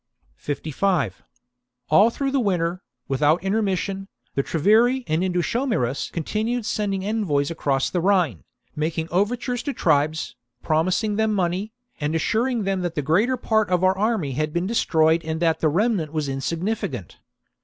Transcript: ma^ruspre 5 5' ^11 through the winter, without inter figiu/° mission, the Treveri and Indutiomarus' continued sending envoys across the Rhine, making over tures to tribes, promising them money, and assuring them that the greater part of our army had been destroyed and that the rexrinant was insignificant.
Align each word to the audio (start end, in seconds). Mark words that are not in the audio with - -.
ma^ruspre 0.47 0.73
5 0.73 1.23
5' 1.89 1.91
^11 1.91 2.13
through 2.13 2.31
the 2.31 2.39
winter, 2.39 2.81
without 3.07 3.43
inter 3.43 3.61
figiu/° 3.61 3.65
mission, 3.65 4.07
the 4.33 4.41
Treveri 4.41 5.03
and 5.05 5.21
Indutiomarus' 5.21 6.11
continued 6.11 6.65
sending 6.65 7.05
envoys 7.05 7.51
across 7.51 7.91
the 7.91 8.01
Rhine, 8.01 8.43
making 8.75 9.07
over 9.11 9.37
tures 9.37 9.61
to 9.65 9.73
tribes, 9.73 10.35
promising 10.63 11.17
them 11.17 11.31
money, 11.31 11.71
and 11.99 12.15
assuring 12.15 12.63
them 12.63 12.81
that 12.81 12.95
the 12.95 13.03
greater 13.03 13.37
part 13.37 13.69
of 13.69 13.83
our 13.83 13.95
army 13.95 14.31
had 14.31 14.51
been 14.51 14.65
destroyed 14.65 15.23
and 15.23 15.39
that 15.39 15.59
the 15.59 15.67
rexrinant 15.69 16.09
was 16.11 16.27
insignificant. 16.27 17.17